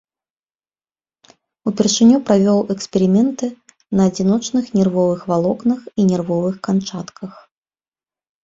[1.71, 3.45] Упершыню правёў эксперыменты
[3.99, 7.33] на адзіночных нервовых валокнах і нервовых канчатках.